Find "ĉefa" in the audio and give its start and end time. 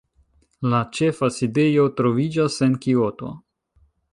0.99-1.29